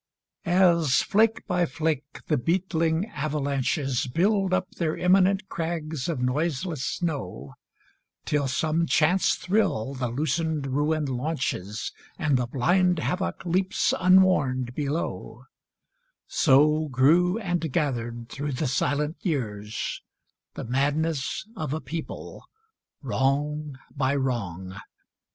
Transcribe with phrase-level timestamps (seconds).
[0.47, 7.53] As, flake by flake, the beetling avalanches Build up their imminent crags of noiseless snow,
[8.25, 15.43] Till some chance thrill the loosened ruin launches And the blind havoc leaps unwarned below,
[16.25, 20.01] So grew and gathered through the silent years
[20.55, 22.43] The madness of a People,
[23.03, 24.77] wrong by wrong.